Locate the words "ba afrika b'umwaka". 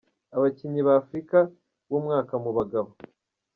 0.87-2.33